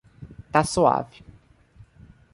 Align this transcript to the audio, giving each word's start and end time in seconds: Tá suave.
Tá 0.53 0.63
suave. 0.69 1.21